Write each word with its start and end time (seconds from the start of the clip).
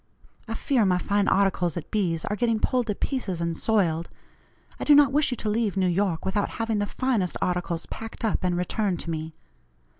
I 0.47 0.55
fear 0.55 0.83
my 0.83 0.97
fine 0.97 1.27
articles 1.27 1.77
at 1.77 1.91
B.'s 1.91 2.25
are 2.25 2.35
getting 2.35 2.59
pulled 2.59 2.87
to 2.87 2.95
pieces 2.95 3.39
and 3.39 3.55
soiled. 3.55 4.09
I 4.79 4.83
do 4.83 4.95
not 4.95 5.11
wish 5.11 5.29
you 5.29 5.37
to 5.37 5.47
leave 5.47 5.77
N.Y. 5.77 6.17
without 6.23 6.49
having 6.57 6.79
the 6.79 6.87
finest 6.87 7.37
articles 7.39 7.85
packed 7.85 8.25
up 8.25 8.43
and 8.43 8.57
returned 8.57 8.99
to 9.01 9.11
me. 9.11 9.35